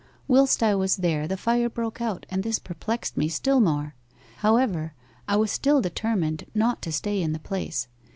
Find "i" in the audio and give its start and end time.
0.63-0.73, 5.27-5.35